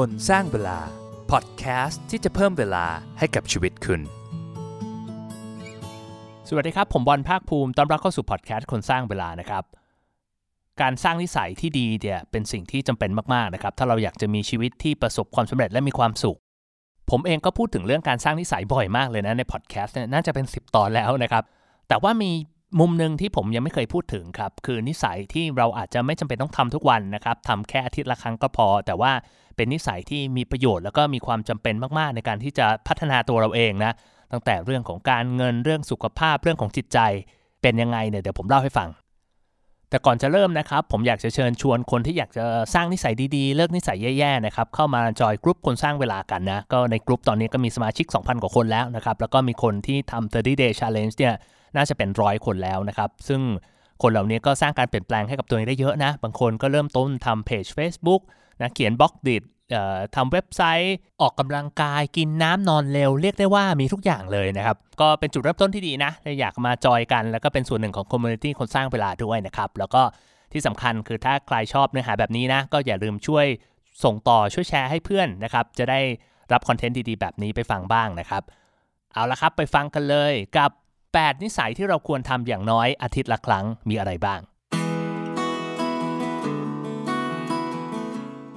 [0.00, 0.78] คนสร้างเวลา
[1.30, 2.86] พอดแคสต์ที่จะเพิ่มเวลา
[3.18, 4.00] ให้กับชีวิตคุณ
[6.48, 9.64] สวัสดีครับ ผมบอลภาคภูมิต้อนรับเข้าสู่พอดแคสต์คนสร้างเวลานะครับ
[10.80, 16.38] การสร้างนิสัยที่ดีเนี่ยเป็นสิ่งที่จำเป็นมากๆนะครับ ถ้าเราอยากจะมีชีวิตที่ประสบความสำเร็จและมีความสุข
[17.10, 21.44] ผมเองก็พูดถึงเรื่องการสร้างนิสัยบ่อยมากเลยนะในพอดแคสต์เนี่ยน่าจะเป็น 10 ตอนแล้วนะครับ
[21.88, 22.30] แต่ว่ามี
[22.80, 29.12] มุมหนึ่งที่ผมยังไม่เคยพูดถึงครับ คือนิสัยที่เราอาจจะไม่จำเป็นต้องทำทุกวันนะครับทำแค่อาทิตย์ละครั้งก็พอ แต่ว่า
[29.56, 33.92] เป็นนิสัยที่มีประโยชน์แล้วก็มีความจำเป็นมากๆ ในการที่จะพัฒนาตัวเราเองนะ
[34.32, 36.98] ตั้งแต่เรื่องของการเงินเรื่องสุขภาพเรื่องของจิตใจ
[37.62, 38.88] เป็นยังไงเนี่ยเดี๋ยวผมเล่าให้ฟัง
[39.90, 42.44] แต่ก่อนจะเริ่มนะครับ ผมอยากจะเชิญชวนคนที่อยากจะ
[42.74, 51.34] สร้างนิสัยดีๆ เลิกนิสัยแย่ๆนะครับเข้ามาจอยกลุ่มคนสร้างเวลากันนะก็ในกลุ่มตอนนี้ก็มีสมาชิก 2,000 กว่าคนแล้วนะครับแล้วก็มีคนที่ทำ30 day challenge เนี่ย
[51.76, 53.40] น่าจะเป็นร้อยคนแล้วนะครับ ซึ่ง
[54.02, 58.20] คนเหล่านี้ก็สร้างการเปลี่ยนแปลงให้กับตัวเองได้เยอะนะ บางคนก็เริ่มต้นทำเพจ Facebook
[58.60, 59.36] นะเขียนบล็อกดิ
[60.16, 70.02] ทำเว็บไซต์ออกกำลังกายกินน้ำนอนเร็ว เรียกได้ว่ามีทุกอย่างเลยนะครับ ก็เป็นจุดเริ่มต้นที่ดีนะอยากมาจอยกัน แล้วก็เป็นส่วนหนึ่งของ community คนสร้างเวลาด้วยนะครับ แล้วก็
[70.52, 73.46] ที่สำคัญคือถ้าใครชอบเนื้อหาแบบนี้นะ ก็อย่าลืมช่วย
[74.04, 76.00] ส่งต่อช่วยแชร์ให้เพื่อนนะครับ จะได้
[76.52, 78.42] รับ content ดีๆ แบบนี้ไปฟังบ้างนะครับ
[79.12, 80.70] เอาละครับไปฟังกันเลยกับ
[81.20, 84.40] 8 นิสัยที่เราควรทำอย่างน้อยอาทิตย์ละครั้งมีอะไรบ้าง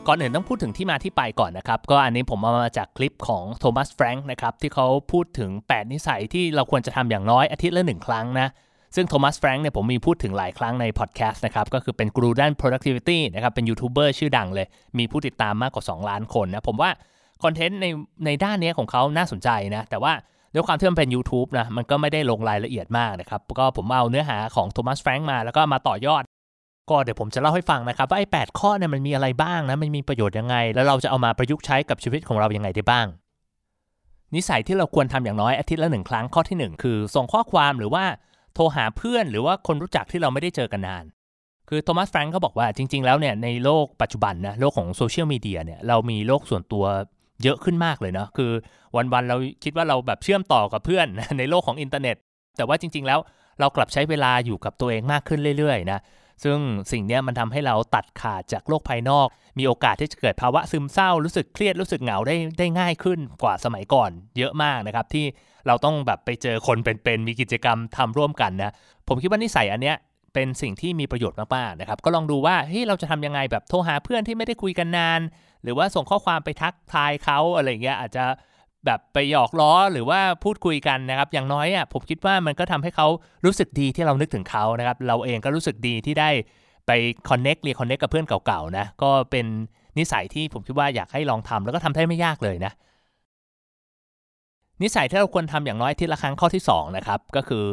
[0.07, 8.47] ก่อนอื่นต้องพูดถึงที่มาที่ไปก่อนนะครับ ก็อันนี้ผมเอามาจากคลิปของโทมัสแฟรงค์นะครับที่เขาพูดถึง 8 นิสัยที่เราควรจะทำอย่างน้อยอาทิตย์ละหนึ่งครั้งนะ
[8.95, 16.89] ซึ่งโทมัสแฟรงค์เนี่ยผมมีพูดถึงหลายครั้งในพอดแคสต์นะครับก็คือเป็นกูรูด้าน productivity นะครับเป็นยูทูบเบอร์ชื่อดังเลย มีผู้ติดตามมากกว่า 2 ล้านคนนะผมว่า
[17.43, 17.85] content ใน
[18.25, 20.13] ในด้านนี้ของเขาน่าสนใจนะแต่ว่า
[20.55, 26.23] ด้วยความที่มันเป็น YouTube นะมันก็ไม่ได้ลงรายละเอียดมากนะครับ ก็ผมเอาเนื้อหาของโทมัสแฟรงค์มาแล้วก็มาต่อยอด
[26.89, 33.07] ก็เดี๋ยวผมจะเล่าให้ฟังนะครับว่าไอ้ 8 ข้อเนี่ยมันมีอะไรบ้างนะมันมีประโยชน์ยังไง แล้วเราจะเอามาประยุกต์ใช้กับชีวิตของเรายังไงได้บ้าง
[34.35, 38.05] นิสัยที่เราควรทำอย่างน้อยอาทิตย์ละหนึ่งครั้งข้อที่ 1 คือ ส่งข้อความหรือว่า
[38.53, 41.05] โทรหาเพื่อนหรือว่าคนรู้จักที่เราไม่ได้เจอกันนาน
[41.69, 46.85] คือโทมัสแฟรงก์เขาบอกว่าจริง ๆ แล้วเนี่ยในโลกปัจจุบันนะโลกของโซเชียลมีเดียเนี่ยเรามีโลกส่วนตัว
[47.43, 48.51] เยอะขึ้นมากเลยเนาะคือ
[48.95, 51.07] วันๆเราคิดว่าเราแบบเชื่อมต่อกับเพื่อน
[51.37, 52.15] ในโลกของอินเทอร์เน็ต
[52.57, 53.19] แต่ว่าจริง ๆ แล้ว
[53.59, 55.99] เรากลับใช้เวลาอยู่กับตัวเองมากขึ้นเรื่อยๆนะ
[56.43, 56.57] ซึ่ง
[56.91, 59.27] สิ่งนี้มันทำให้เราตัดขาดจากโลกภายนอก
[59.59, 65.25] มีโอกาสที่จะเกิดภาวะซึมเศร้า รู้สึกเครียดรู้สึกเหงาได้ได้ง่ายขึ้นกว่าสมัยก่อน เยอะมากนะครับที่
[65.67, 68.73] เราต้องแบบไปเจอคนเป็นๆมีกิจกรรมทำร่วมกันนะ
[69.07, 69.97] ผมคิดว่านิสัยอันเนี้ย
[70.33, 75.19] เป็นสิ่งที่มีประโยชน์มากๆนะครับก็ลองดูว่าเฮ้ยเราจะทำยังไงแบบโทรหาเพื่อนที่ไม่ได้คุยกันนาน
[75.65, 78.25] หรือว่าส่งข้อความไปทักทายเขาอะไรเงี้ยอาจจะ
[78.85, 83.07] แบบไปหยอกล้อหรือว่าพูดคุยกันนะครับ อย่างน้อยอะผมคิดว่ามันก็ทำให้เขา
[83.45, 86.29] รู้สึกดีที่เรานึกถึงเขานะครับ เราเองก็รู้สึกดีที่ได้
[86.87, 86.91] ไป
[87.29, 89.45] connect reconnect กับเพื่อนเก่าๆนะ ก็เป็น
[89.97, 92.71] นิสัยที่ผมคิดว่าอยากให้ลองทำแล้วก็ทำได้ไม่ยากเลยนะ
[94.83, 97.65] นิสัยที่เราควรทำอย่างน้อยอาทิตย์ละครั้งข้อที่2นะครับก็คือ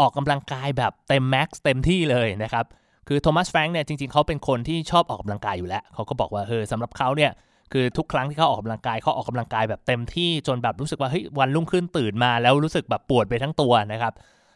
[0.00, 2.64] ออกกำลังกายแบบเต็ม max เต็มที่เลยนะครับ
[3.12, 7.30] คือโทมัสแฟรงค์เนี่ยจริงๆเขาเป็นคนที่ชอบออกกำลังกายอยู่แล้วเขาก็บอกว่าเออสำหรับเขาเนี่ย
[7.72, 14.12] คือทุกครั้งที่เขาออกกำลังกายเขาออกกำลังกายแบบเต็มที่จนแบบรู้สึกว่าเฮ้ยวันรุ่งขึ้นตื่นมาแล้วรู้สึกแบบปวดไปทั้งตัวนะครับ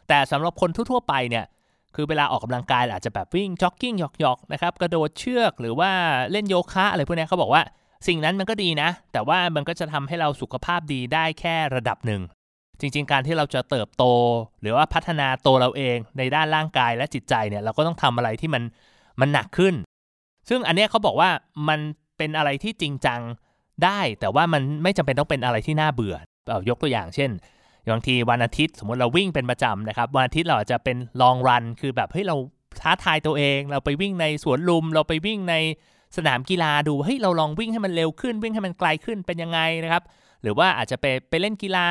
[0.07, 1.45] แต่สำหรับคนทั่วๆไปเนี่ย
[1.95, 5.91] คือเวลาออกกำลังกายอาจจะแบบวิ่งจ็อกกิ้งหยอกๆนะครับกระโดดเชือกหรือว่า
[6.31, 7.63] เล่นโยคะอะไรพวกนี้เขาบอกว่า
[8.07, 12.21] สิ่งนั้นมันก็ดีนะ แต่ว่ามันก็จะทำให้เราสุขภาพดีได้แค่ระดับหนึ่ง
[12.79, 14.03] จริง ๆ การที่เราจะเติบโต
[14.61, 18.63] หรือว่าพัฒนาตัวเราเองในด้านร่างกายและจิตใจเนี่ยเราก็ต้องทำอะไรที่มัน
[19.19, 19.73] มันหนักขึ้น
[20.49, 21.29] ซึ่งอันนี้เขาบอกว่า
[21.69, 21.79] มัน
[22.17, 23.21] เป็นอะไรที่จริงจัง
[23.83, 26.15] ได้ แต่ว่ามันไม่จำเป็นต้องเป็นอะไรที่น่าเบื่อ
[26.49, 27.31] เอายกตัวอย่างเช่น
[27.91, 32.35] บางทีวันอาทิตย์สมมติเราวิ่งเป็นประจำนะครับวันอาทิตย์เราอาจจะเป็นลองรันคือแบบเฮ้ยเรา
[32.81, 35.55] ท้าทายตัวเอง เราไปวิ่งในสวนลุม เราไปวิ่งใน
[36.17, 40.03] สนามกีฬาดูเฮ้ยเราลองวิ่งให้มันเร็วขึ้น วิ่งให้มันไกลขึ้นเป็นยังไงนะครับ
[40.41, 41.87] หรือว่าอาจจะไปไปเล่นกีฬา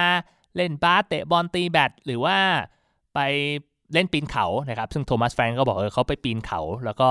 [0.57, 2.37] เล่นบาสเตะบอลตีแบดหรือว่า
[3.15, 3.21] ไป
[3.93, 7.11] เล่นปีนเขานะครับ ซึ่งโทมัสแฟรงค์ก็บอกเออเขาไปปีนเขา แล้วก็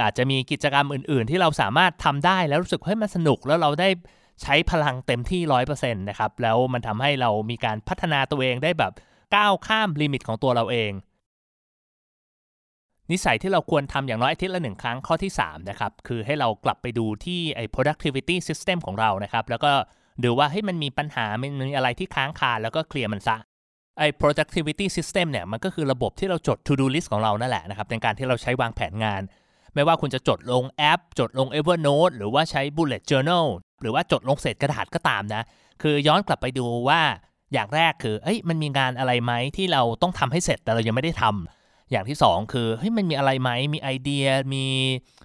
[0.00, 3.88] อาจจะมีกิจกรรมอื่น ๆ ที่เราสามารถทำได้แล้วรู้สึกเฮ้ยมันสนุกแล้วเราได้
[4.42, 8.92] ใช้พลังเต็มที่ร้อยเปอร์เซ็นต์นะครับ แล้วมันทำให้เรามีการพัฒนาตัวเองได้แบบ
[9.36, 10.92] ก้าวข้าม limit ของตัวเราเอง
[13.10, 19.72] นิสัยที่เราควรทำอย่างน้อยอาทิตย์ละหนึ่งครั้งข้อที่3นะครับ คือให้เรากลับไปดูที่ไอ้ productivity system ของเรานะครับ แล้วก็
[20.24, 23.36] ดูว่าให้มันมีปัญหา มันมีอะไรที่ค้างคาแล้วก็เคลียร์มันซะ
[23.98, 29.22] ไอ้ productivity system เนี่ยมันก็คือระบบที่เราจด to do list ของเรานั่นแหละนะครับในการที่เราใช้วางแผนงาน
[29.74, 33.46] ไม่ว่าคุณจะจดลงแอป จดลง Evernote หรือว่าใช้ bullet journal
[33.80, 35.42] หรือว่าจดลงเศษกระดาษก็ตามนะ
[35.82, 37.00] คือย้อนกลับไปดูว่า
[37.52, 44.64] อย่างแรกคือเอ้ยมันมีงานอะไรไหมที่เราต้องทำให้เสร็จแต่เรายังไม่ได้ทำอย่างที่ 2 คือเฮ้ยมันมีอะไรไหมมีไอเดีย มี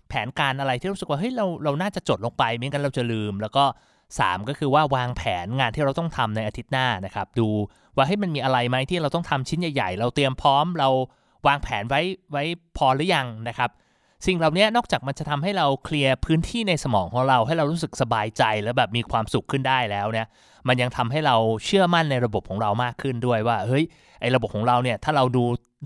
[0.10, 3.66] แผนการอะไรที่รู้สึกว่าเฮ้ยเราเราน่าจะจดลงไปไม่งั้นเราจะลืม แล้วก็
[4.22, 7.50] 3 ก็คือว่าวางแผนงานที่เราต้องทำในอาทิตย์หน้านะครับ ดู
[7.96, 10.90] ว่าให้มันมีอะไรไหมที่เราต้องทำชิ้นใหญ่ ๆ เราเตรียมพร้อมเรา
[11.48, 12.02] วางแผนไว้
[12.32, 12.44] ไว้
[12.78, 13.70] พอหรือยังนะครับ
[14.26, 20.28] สิ่งเหล่านี้นอกจากมันจะทำให้เราเคลียร์พื้นที่ในสมองของเราให้เรารู้สึกสบายใจแล้วแบบมีความสุขขึ้นได้แล้วเนี่ย
[20.68, 21.36] มันยังทำให้เรา
[21.66, 23.84] เชื่อมั่นในระบบของเรามากขึ้นด้วยว่าเฮ้ย
[24.22, 25.44] ไอระบบของเราเนี่ยถ้าเราดู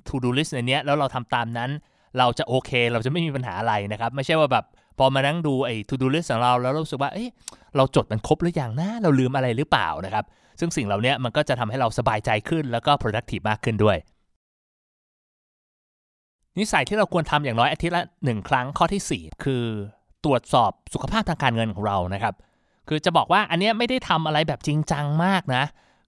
[0.08, 1.70] to do list ในนี้แล้วเราทำตามนั้น
[2.18, 4.66] เราจะโอเค เราจะไม่มีปัญหาอะไรนะครับ ไม่ใช่ว่าแบบ
[4.98, 7.30] พอมานั่งดูไอ้ to do list ของเราแล้วรู้สึกว่าเอ้ย
[7.76, 10.26] เราจดมันครบหรือยังนะเราลืมอะไรหรือเปล่านะครับ
[10.60, 13.98] ซึ่งสิ่งเหล่านี้มันก็จะทำให้เราสบายใจขึ้นแล้วก็ productive มากขึ้นด้วย
[16.58, 19.64] นิสัยที่เราควรทำอย่างน้อยอาทิตย์ละหนึ่งครั้งข้อที่ 4 คือ
[20.26, 22.34] ตรวจสอบสุขภาพทางการเงินของเรานะครับ
[22.90, 25.64] คือจะบอกว่าอันนี้ไม่ได้ทำอะไรแบบจริงจังมากนะ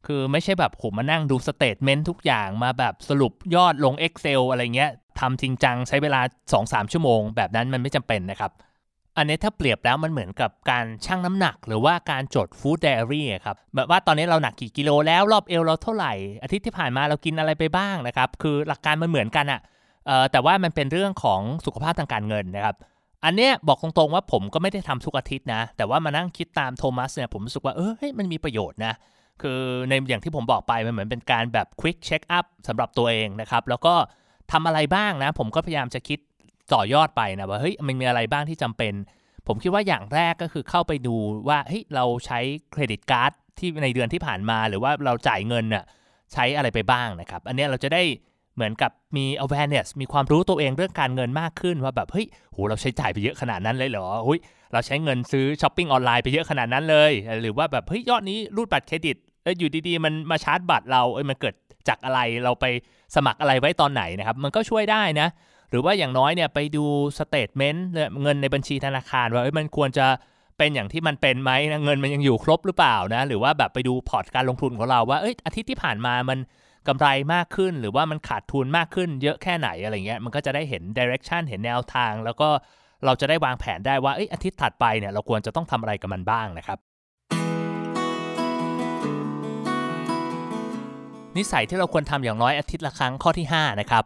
[0.08, 6.22] คือไม่ใช่แบบผมมานั่งดูสเตทเมนต์ทุกอย่างมาแบบสรุปยอดลง Excel อะไรเงี้ยทำจริงจังใช้เวลา
[6.54, 8.52] 2-3 ชั่วโมง แบบนั้นมันไม่จำเป็นนะครับ
[9.20, 16.14] อันนี้ถ้าเปรียบแล้วมันเหมือนกับการชั่งน้ำหนัก หรือว่าการจดฟู้ดไดอารี่ครับแบบว่าตอนนี้เราหนักกี่กิโลแล้วรอบเอวเราเท่าไหร่
[16.44, 19.62] อาทิตย์ที่ผ่านมาเรากินอะไรไปบ้างนะครับคือหลักการมันเหมือนกันอะ
[20.32, 22.76] แต่ว่ามันเป็นเรื่องของสุขภาพทางการเงินนะครับ
[23.26, 28.94] อันเนี้ยบอกตรงๆว่าผมก็ไม่ได้ทำทุกอาทิตย์นะ แต่ว่ามานั่งคิดตามโทมัสเนี่ยผมรู้สึกว่าเออเฮ้ยมันมีประโยชน์นะ
[29.42, 33.94] คือในอย่างที่ผมบอกไปมันเหมือนเป็นการแบบ quick check up สำหรับตัวเองนะครับแล้วก็
[34.52, 36.20] ทำอะไรบ้างนะ ผมก็พยายามจะคิด
[36.74, 38.94] ต่อยอดไปนะว่าเฮ้ยมันมีอะไรบ้างที่จำเป็น
[39.48, 41.16] ผมคิดว่าอย่างแรกก็คือเข้าไปดู
[41.50, 42.40] ว่าเฮ้ยเราใช้
[42.72, 45.84] credit card ที่ในเดือนที่ผ่านมาหรือว่าเราจ่ายเงินน่ะ
[46.34, 48.04] ใช้อะไรไปบ้างนะครับ อันนี้เราจะได้
[48.56, 54.40] เหมือนกับมี awareness มีความรู้ตัวเองเรื่องการเงินมากขึ้นว่าแบบเฮ้ยโหเราใช้จ่ายไปเยอะขนาดนั้นเลยเหรอหุย
[54.74, 57.12] เราใช้เงินซื้อช้อปปิ้งออนไลน์ไปเยอะขนาดนั้นเลย
[57.42, 61.56] หรือว่าแบบเฮ้ยยอดนี้รูดบัตรเครดิตเอ้ยอยู่ดีๆ มันมาชาร์จบัตรเราเอ้ยมันเกิด
[61.88, 62.66] จากอะไรเราไป
[63.16, 65.28] สมัครอะไรไว้ตอนไหนนะครับ มันก็ช่วยได้นะ
[65.70, 66.86] หรือว่าอย่างน้อยเนี่ยไปดู
[67.18, 67.86] statement
[68.22, 70.08] เงินในบัญชีธนาคารว่ามันควรจะ
[70.58, 76.40] เป็นอย่างที่มันเป็นไหมนะเงินมันยังอยู่ครบหรือเปล่านะ หรือว่าแบบไปดูพอร์ตการลงทุนของเราว่าเอ้ยอาทิตย์ที่ผ่านมามัน
[76.88, 82.50] กำไรมากขึ้น หรือว่ามันขาดทุนมากขึ้น เยอะแค่ไหนอะไรเงี้ยมันก็จะได้เห็น direction เห็นแนวทาง แล้วก็
[83.06, 86.78] เราจะได้วางแผนได้ว่าเอ้ยอาทิตย์ถัดไปเนี่ยเราควรจะต้องทำอะไรกับมันบ้างนะครับ
[91.38, 94.06] นิสัยที่เราควรทำอย่างน้อยอาทิตย์ละครั้งข้อที่ 5 นะครับ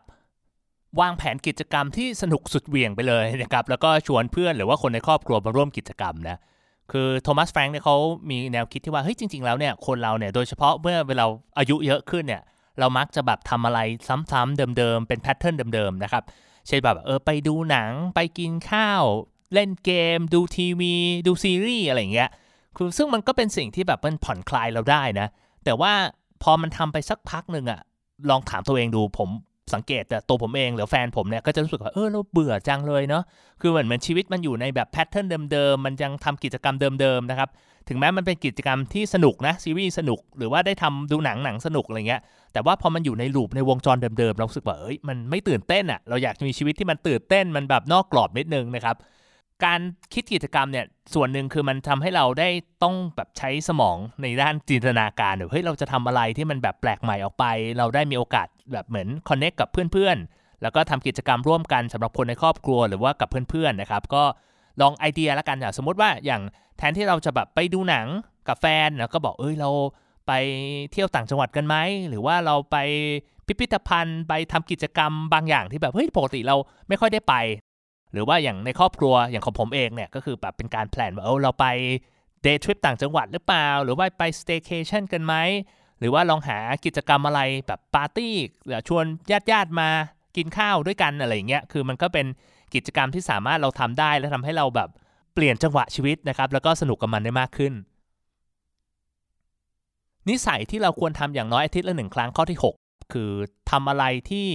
[1.02, 6.38] วางแผนกิจกรรมที่สนุกสุดเหวี่ยงไปเลยนะครับแล้วก็ชวนเพื่อนหรือว่าคนในครอบครัวมาร่วมกิจกรรมนะ
[6.92, 7.98] คือโทมัสแฟรงค์เนี่ยเขา
[8.30, 11.26] มีแนวคิดที่ว่าเฮ้ยจริง ๆ แล้วเนี่ยคนเราเนี่ยโดยเฉพาะเมื่อเวลา
[11.58, 12.42] อายุเยอะขึ้นเนี่ย
[12.80, 13.80] เรามักจะแบบทำอะไร
[14.32, 16.24] ซ้ำๆเดิมๆเป็น pattern เดิมๆนะครับ
[16.68, 19.04] เช่นแบบเออไปดูหนังไปกินข้าว
[19.54, 20.94] เล่นเกม ดูทีวี
[21.28, 22.30] ดูซีรีส์อะไรอย่างเงี้ย
[22.78, 25.28] คือซึ่งมันก็เป็นสิ่งที่แบบมันผ่อนคลายเราได้นะ
[25.66, 25.94] แต่ว่า
[26.44, 27.82] พอมันทำไปสักพักหนึ่งอะ
[28.30, 29.30] ลองถามตัวเองดูผม
[29.74, 33.24] สังเกตแต่ตัวผมเองหรือแฟนผมเนี่ยก็จะรู้สึกว่าเออเราเบื่อจังเลยเนาะ
[33.62, 37.50] คือเหมือนเหมือนชีวิตมันอยู่ในแบบแพทเทิร์นเดิมๆมันยังทำกิจกรรมเดิมๆนะครับ
[37.90, 42.22] ถึงแม้มันเป็นกิจกรรมที่สนุกนะซีรีส์สนุกหรือว่าได้ทำดูหนังหนังสนุกอะไรเงี้ย
[42.54, 48.96] แต่ว่าพอมันอยู่ในลูปในวงจรเดิมๆเราสึกว่าเอ้ยมันไม่ตื่นเต้นอะ่ะเราอยากจะมีชีวิตที่มันตื่นเต้นมันแบบนอกกรอบนิดนึงนะครับ
[49.66, 49.80] การ
[50.14, 52.50] คิดกิจกรรมเนี่ยส่วนหนึ่งคือมันทำให้เราได้
[52.84, 57.46] ต้องแบบใช้สมองในด้านจินตนาการเฮ้ยเราจะทำอะไรที่มันแบบแปลกใหม่ออกไป
[57.78, 64.24] เราได้มีโอกาสแบบเหมือนคอนเน็กกับเพื่อนๆ แล้วก็ทำกิจกรรมร่วมกันสำหรับคนในครอบครัวหรือว่ากับเพื่อนๆนะครับ ก็
[64.82, 66.42] ลองไอเดียล้วกันอย่างสมมติว่าอย่าง
[66.78, 68.08] แทนที่เราจะแบบไปดูหนัง
[68.48, 69.70] กับแฟนแล้วก็บอกเอ้ยเรา
[70.28, 70.32] ไป
[70.92, 71.76] เที่ยวต่างจังหวัดกันไหม
[72.10, 72.78] หรือว่าเราไป
[73.48, 76.56] พิพิธภัณฑ์ไปทำกิจกรรมบางอย่างที่แบบเฮ้ยปกติเรา
[76.88, 77.34] ไม่ค่อยได้ไป
[78.14, 81.66] หรือว่าอย่างในครอบครัวอย่างของผมเองเนี่ยก็คือแบบเป็นการแพลนว่าเออเราไป
[82.44, 85.36] เดย์ทริปต่างจังหวัดหรือเปล่า หรือว่าไปสเต y c a t i o n กันไหม
[86.00, 89.90] หรือว่าลองหากิจกรรมอะไรแบบปาร์ตี้หรือชวนญาติญาติมา
[90.38, 92.26] กินข้าวด้วยกันอะไรอย่างเงี้ยคือมันก็เป็น
[92.74, 94.90] กิจกรรมที่สามารถเราทำได้และทำให้เราแบบ
[95.34, 97.74] เปลี่ยนจังหวะชีวิตนะครับ แล้วก็สนุกกับมันได้มากขึ้น
[100.30, 103.32] นิสัยที่เราควรทำอย่างน้อยอาทิตย์ละหนึ่งครั้งข้อที่ 6 คือ
[103.72, 104.48] ทำอะไรที่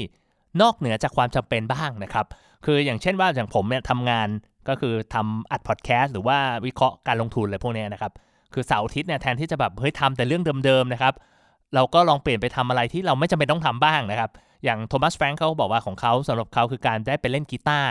[0.60, 2.26] นอกเหนือจากความจำเป็นบ้างนะครับ
[2.64, 4.28] คืออย่างเช่นว่าอย่างผมเนี่ยทำงาน
[4.68, 8.12] ก็คือทำอัดพอดแคสต์หรือว่าวิเคราะห์การลงทุนอะไรพวกนี้นะครับ
[8.54, 11.14] คือเสาร์อาทิตย์เนี่ยแทนที่จะแบบเฮ้ยทำแต่เรื่องเดิมๆนะครับ
[11.74, 14.30] เราก็ลองเปลี่ยนไปทำอะไรที่เราไม่จำเป็นต้องทำบ้างนะครับ
[14.64, 17.90] อย่างโทมัสแฟรงค์เขาบอกว่าของเขาสำหรับเขาคือการได้ไปเล่นกีตาร์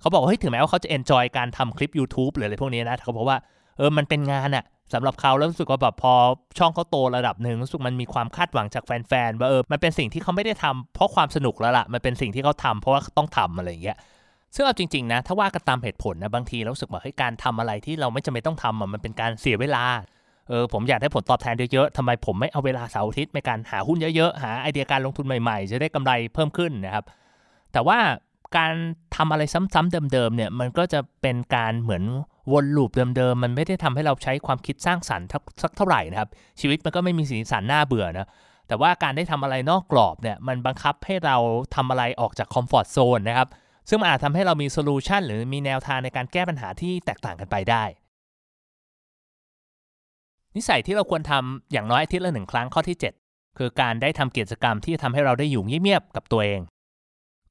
[0.00, 3.38] เขาบอกว่าเฮ้ยถึงแม้ว่าเขาจะเอนจอยการทำคลิป YouTube หรืออะไรพวกนี้นะเขาบอกว่า
[3.78, 6.14] เออมันเป็นงานอะ สำหรับเขาแล้วรู้สึกว่าแบบพอ
[6.58, 13.96] ช่องเขาโตระดับหนึ่งรู้สึกมันมีความคาดหวังจากแฟนๆว่าเออมันเป็นสิ่งที่เขาไม่ได้ทำเพราะความสนุกแล้วล่ะมันเป็นสิ่งที่เขาทำเพราะว่าต้องทำอะไรอย่างเงี้ย
[14.54, 19.84] ซึ่งเอาจริงๆนะถ้าว่ากันตามเหตุผลนะบางทีเราสึกว่าให้การทำอะไรที่เราไม่จำเป็นต้องทำมันเป็นการเสียเวลา
[20.48, 27.04] เออผมอยากได้ผลตอบแทนเยอะๆทำไมผมไม่เอาเวลาเสาร์อาทิตย์ในการหาหุ้นเยอะๆ หาไอเดียการลงทุนใหม่ๆ จะได้กำไรเพิ่มขึ้นนะครับ
[27.72, 27.98] แต่ว่า
[28.56, 28.72] การ
[29.16, 29.42] ทำอะไร
[29.74, 32.02] ซ้ำๆเดิมๆเนี่ยมันก็จะเป็นการเหมือน
[32.52, 35.26] วนลูปเดิมๆ มันไม่ได้ทำให้เราใช้ความคิดสร้างสรรค์
[35.62, 36.28] สักเท่าไหร่นะครับ
[36.60, 38.28] ชีวิตมันก็ไม่มีสีสันน่าเบื่อนะ
[38.68, 41.36] แต่ว่าการได้ทำอะไรนอกกรอบเนี่ยมันบังคับให้เรา
[41.74, 43.48] ทำอะไรออกจาก comfort zone นะครับ
[43.88, 47.84] ซึ่งอาจทำให้เรามี solution หรือมีแนวทางในการแก้ปัญหาที่แตกต่างกันไปได้
[50.56, 52.96] นิสัยที่เราควรทำอย่างน้อยอาทิตย์ละหนึ่งครั้งข้อที่
[53.28, 56.60] 7 คือการได้ทำกิจกรรมที่ทำให้เราได้อยู่เงียบๆกับตัวเอง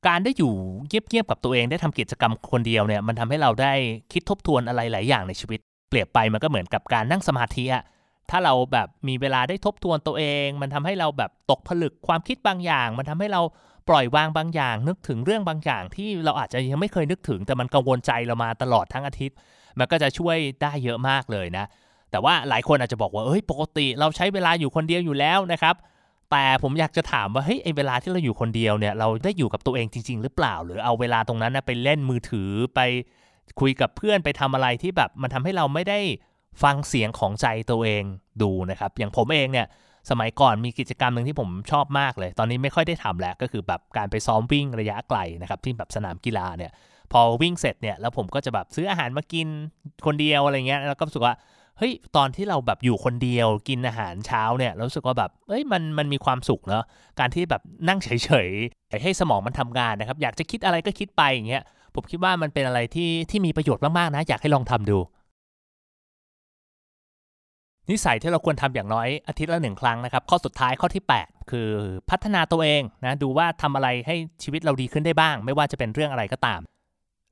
[0.08, 0.54] การได้อยู่
[0.88, 3.74] เงียบๆกับตัวเองได้ทำกิจกรรมคนเดียวเนี่ยมันทำให้เราได้
[4.14, 7.84] คิดทบทวนอะไรหลายอย่างในชีวิต เปรียบไปมันก็เหมือนกับการนั่งสมาธิอะ
[8.30, 13.42] ถ้าเราแบบมีเวลาได้ทบทวนตัวเอง มันทำให้เราแบบตกผลึกความคิดบางอย่าง มันทำให้เรา
[13.90, 19.36] ปล่อยวางบางอย่าง นึกถึงเรื่องบางอย่างที่เราอาจจะยังไม่เคยนึกถึง แต่มันกังวลใจเรามาตลอดทั้งอาทิตย์
[19.80, 21.66] มันก็จะช่วยได้เยอะมากเลยนะ
[22.12, 25.76] แต่ว่าหลายคนอาจจะบอกว่าเอ้ยปกติเราใช้เวลาอยู่คนเดียวอยู่แล้วนะครับ
[26.32, 32.80] แต่ผมอยากจะถามว่าเฮ้ยไอเวลาที่เราอยู่คนเดียวเนี่ยเราได้อยู่กับตัวเองจริง ๆ หรือเปล่า หรือเอาเวลาตรงนั้นนะไปเล่นมือถือไป
[33.60, 36.00] คุยกับเพื่อนไปทำอะไรที่แบบมันทำให้เราไม่ได้
[36.64, 38.04] ฟังเสียงของใจตัวเอง
[38.42, 39.68] ดูนะครับ อย่างผมเองเนี่ย
[40.10, 46.72] สมัยก่อนมีกิจกรรมหนึ่งที่ผมชอบมากเลย ตอนนี้ไม่ค่อยได้ทำแล้วก็คือแบบการไปซ้อมวิ่งระยะไกลนะครับที่แบบสนามกีฬาเนี่ย
[47.12, 49.48] พอวิ่งเสร็จเนี่ยแล้วผมก็จะแบบซื้ออาหารมากิน
[50.06, 51.34] คนเดียวอะไรเงี้ยแล้วก็รู้สึกว่า
[51.78, 56.84] เฮ้ยตอนที่เราแบบอยู่คนเดียวกินอาหารเช้าเนี่ยรู้สึกว่าแบบเอ้ยมันมันมีความสุขเนาะ
[57.20, 58.10] การที่แบบนั่งเฉ
[58.48, 61.64] ยๆให้สมองมันทำงานนะครับ อยากจะคิดอะไรก็คิดไปอย่างเงี้ย
[61.96, 64.98] ผมคิดว่ามันเป็นอะไรที่ที่มีประโยชน์มากๆนะ อยากให้ลองทำดู
[67.90, 71.70] นิสัยที่เราควรทำอย่างน้อยอาทิตย์ละหนึ่งครั้งนะครับ ข้อสุดท้ายข้อที่ 8 คือ
[72.10, 76.60] พัฒนาตัวเองนะดูว่าทำอะไรให้ชีวิตเราดีขึ้นได้บ้าง ไม่ว่าจะเป็นเรื่องอะไรก็ตาม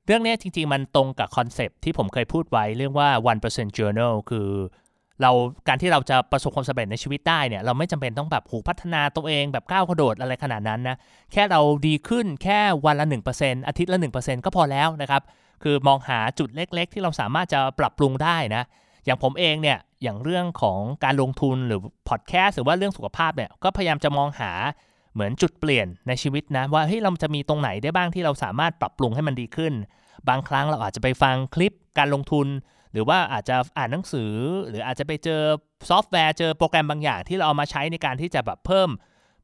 [0.06, 3.08] เรื่องนี้จริง ๆ มันตรงกับคอนเซปที่ผมเคยพูดไว้เรื่องว่า
[3.44, 4.48] 1% journal คือ
[5.22, 5.30] เรา
[5.68, 10.96] การที่เราจะประสบความสำเร็จในชีวิตได้เนี่ยเราไม่จำเป็นต้องแบบหูพัฒนาตัวเองแบบก้าวกระโดดอะไรขนาดนั้นนะ
[11.32, 15.22] แค่เราดีขึ้นแค่วันละ 1%อาทิตย์ละ 1%ก็พอแล้วนะครับ
[15.62, 18.62] คือมองหาจุดเล็ก ๆ ที่เราสามารถจะปรับปรุงได้นะ
[19.04, 24.52] อย่างผมเองเนี่ยอย่างเรื่องของการลงทุนหรือพอดแคสต์หรือว่าเรื่องสุขภาพเนี่ยก็พยายามจะมองหา
[25.16, 29.72] เหมือนจุดเปลี่ยนในชีวิตนะ ว่าเฮ้ยเราจะมีตรงไหนได้บ้างที่เราสามารถปรับปรุงให้มันดีขึ้น
[30.28, 32.46] บางครั้งเราอาจจะไปฟังคลิปการลงทุน
[32.92, 34.32] หรือว่าอาจจะอ่านหนังสือ
[34.68, 35.42] หรืออาจจะไปเจอ
[35.88, 38.88] ซอฟต์แวร์เจอโปรแกรมบางอย่างที่เราเอามาใช้ในการที่จะแบบเพิ่ม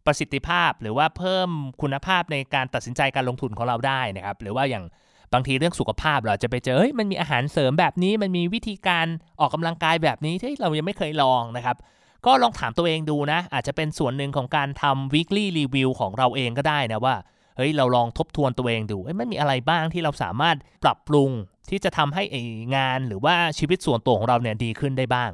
[0.06, 1.48] ประสิทธิภาพ หรือว่าเพิ่ม
[1.82, 4.84] คุณภาพในการตัดสินใจการลงทุนของเราได้นะครับหรือว่าอย่าง
[5.32, 9.06] บางทีเรื่องสุขภาพเราจะไปเจอเฮ้ยมันมีอาหารเสริมแบบนี้ มันมีวิธีการ
[9.40, 11.76] ออกกำลังกายแบบนี้ที่เรายังไม่เคยลองนะครับ
[12.26, 17.16] ก็ลองถามตัวเองดูนะ อาจจะเป็นส่วนหนึ่งของการทำ weekly review ของเราเองก็ได้นะว่า
[17.56, 21.30] เฮ้ยเราลองทบทวนตัวเองดูเอ้ยมันมีอะไรบ้างที่เราสามารถปรับปรุง
[21.70, 22.22] ที่จะทำให้
[22.76, 25.30] งานหรือว่าชีวิตส่วนตัวของเราเนี่ยดีขึ้นได้บ้าง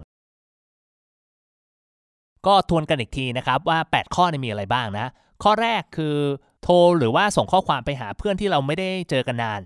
[2.46, 5.06] ก็ทวนกันอีกทีนะครับว่า 8 ข้อนี้มีอะไรบ้างนะ
[5.42, 6.16] ข้อแรกคือ
[6.62, 9.60] โทรหรือว่าส่งข้อความไปหาเพื่อนที่เราไม่ได้เจอกันนาน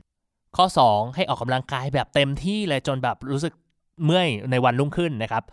[0.57, 3.52] ข้อ 2 ให้ออกกำลังกายแบบเต็มที่เลยจนแบบรู้สึก
[4.05, 5.45] เมื่อยในวันรุ่งขึ้นนะครับ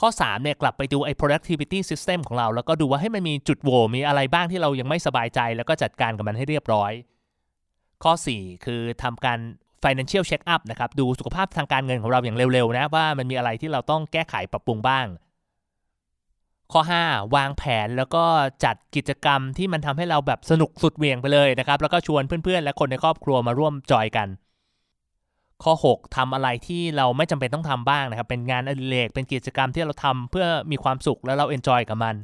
[0.00, 6.92] ข้อ3เนี่ยกลับไปดูไอ้ productivity system ของเรา แล้วก็ดูว่าให้มันมีจุดโหว่มีอะไรบ้างที่เรายังไม่สบายใจ แล้วก็จัดการกับมันให้เรียบร้อย
[8.04, 9.38] ข้อ 4 คือทำการ
[9.82, 15.06] financial check up นะครับ ดูสุขภาพทางการเงินของเราอย่างเร็วๆนะว่ามันมีอะไรที่เราต้องแก้ไขปรับปรุงบ้าง
[16.72, 18.24] ข้อ 5 วางแผนแล้วก็
[18.64, 24.28] จัดกิจกรรมที่มันทำให้เราแบบสนุกสุดเวียงไปเลยนะครับ แล้วก็ชวนเพื่อนๆ และคนในครอบครัวมาร่วมจอยกัน
[25.64, 32.16] ข้อ 6ทำอะไรที่เราไม่จำเป็นต้องทำบ้างนะครับ เป็นงานอดิเรกเป็นกิจกรรมที่เราทำเพื่อมีความสุขแล้วเราเอนจอยกับมัน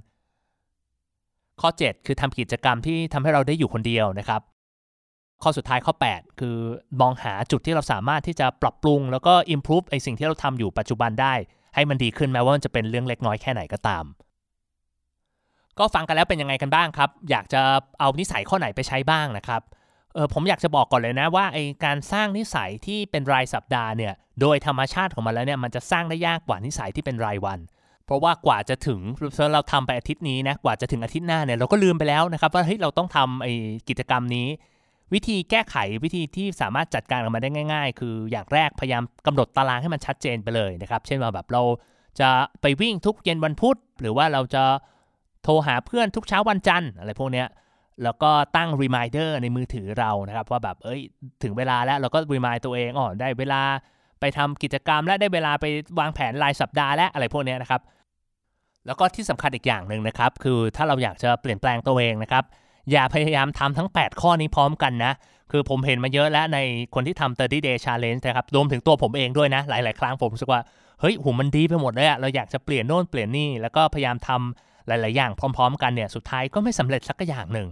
[1.61, 4.41] ข้อ 7 คือทำกิจกรรมที่ทำให้เราได้อยู่คนเดียวนะครับ
[5.43, 6.57] ข้อสุดท้ายข้อ 8 คือ
[7.01, 11.35] มองหาจุดที่เราสามารถที่จะปรับปรุง แล้วก็ improve ไอสิ่งที่เราทำอยู่ปัจจุบันได้
[11.75, 14.05] ให้มันดีขึ้นแม้ว่ามันจะเป็นเรื่องเล็กน้อยแค่ไหนก็ตาม
[15.79, 17.61] ก็ฟังกันแล้วเป็นยังไงกันบ้างครับ อยากจะ
[18.01, 19.63] เอานิสัยข้อไหนไปใช้บ้างนะครับ
[20.15, 27.59] เออผมอยากจะบอกก่อนเลยนะว่าไอการสร้างนิสัยที่เป็นรายสัปดาห์เนี่ยโดยธรรมชาติของมันแล้วเนี่ยมันจะสร้างได้ยากกว่านิสัยที่เป็นรายวัน
[28.07, 29.01] เพราะว่ากว่าจะถึง
[29.55, 33.49] เราทำไปอาทิตย์นี้นะกว่าจะถึงอาทิตย์หน้าเนี่ยเราก็ลืมไปแล้วนะครับว่าเฮ้ยเราต้องทำไอ
[33.89, 34.49] กิจกรรมนี้
[35.15, 41.63] วิธีแก้ไขวิธีที่สามารถจัดการกับมันได้ง่าย ๆ คืออย่างแรกพยายามกำหนดตารางให้มันชัดเจนไปเลยนะครับเช่นว่าแบบเรา
[42.21, 42.29] จะ
[42.63, 44.65] ไปวิ่งทุกเย็นวันพุธ หรือว่าเราจะ
[45.43, 47.47] โทรหาเพื่อนทุกเช้าวันจันทร์อะไรพวกเนี้ย
[48.05, 51.01] แล้วก็ตั้ง reminder ในมือถือเรานะครับ ว่าแบบเอ้ย
[51.43, 53.63] ถึงเวลาแล้วเราก็ remind ตัวเองอ๋อได้เวลา
[54.21, 55.67] ไปทำกิจกรรม และได้เวลาไป
[55.99, 57.81] วางแผนรายสัปดาห์และอะไรพวกนี้นะครับ
[58.87, 62.45] แล้วก็ที่สำคัญอีกอย่างหนึ่งนะครับ คือถ้าเราอยากจะเปลี่ยนแปลงตัวเองนะครับ
[62.91, 65.13] อย่าพยายามทำทั้ง 8 ข้อนี้พร้อมกันนะ
[65.51, 66.59] คือผมเห็นมาเยอะแล้วใน
[66.95, 70.61] คนที่ทำ30 day challenge นะครับ รวมถึงตัวผมเองด้วยนะ หลาย ๆ ครั้งผมรู้สึกว่า
[71.01, 77.69] เฮ้ยหูมันดีไปหมดเลยอะเราอยากจะเปลี่ยนโน่นเปลี่ยนนี่ แล้วก็พยายามทำหลาย ๆ อย่างพร้อม ๆ กันเนี่ย สุดท้ายก็ไม่สำเร็จสักอย่างหนึ่ง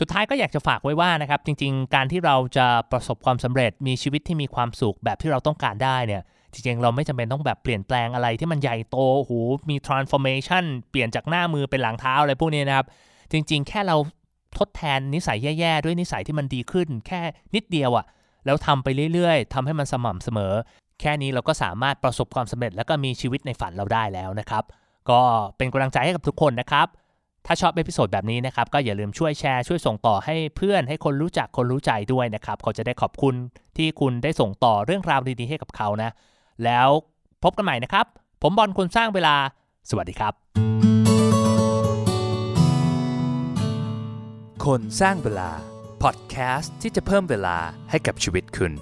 [0.00, 9.38] สุดท้ายก็อยากจะฝากไว้ว่านะครับ จริง ๆ การที่เราจะประสบความสำเร็จมีชีวิตที่มีความสุขแบบที่เราต้องการได้เนี่ยจริงๆ เราไม่จำเป็นต้องแบบเปลี่ยนแปลงอะไรที่มันใหญ่โตโหู
[9.70, 12.86] มี transformation เปลี่ยนจากหน้ามือเป็นหลังเท้าอะไรพวกนี้นะครับ
[13.32, 13.96] จริง ๆ แค่เรา
[14.58, 17.20] ทดแทนนิสัยแย่ๆ ด้วยนิสัยที่มันดีขึ้น แค่
[17.54, 18.06] นิดเดียวอะ่ะ
[18.46, 20.52] แล้วทำไปเรื่อยๆทำให้มันสม่ำเสมอ
[21.00, 24.64] แค่นี้เราก็สามารถประสบความสำเร็จ แล้วก็มีชีวิตในฝันเราได้แล้วนะครับ
[25.10, 25.20] ก็
[25.56, 26.86] เป็นกำลังใจให้กับทุกคนนะครับ
[27.46, 33.34] ถ้าชอบ episode แบบนี้นะครับ ก็อย่าลืมช่วยแชร์ช่วยส่งต่อให้เพื่อนให้คนรู้จักคนรู้ใจด้วยนะครับ เขาจะได้ขอบคุณ
[33.76, 36.10] ที่คุณได้ส่งต่อเรื่องราวดีๆให้กับเขานะ
[36.64, 36.88] แล้ว
[37.44, 38.06] พบกันใหม่นะครับ
[38.42, 39.34] ผมบอลคนสร้างเวลา
[39.90, 40.32] สวัสดีครับ
[44.64, 45.50] คนสร้างเวลา
[46.02, 47.56] พอดแคสต์ที่จะเพิ่มเวลา
[47.90, 48.72] ให้กับชีวิตคุณ